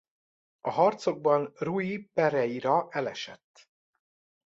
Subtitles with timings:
[0.61, 3.69] A harcokban Rui Pereira elesett.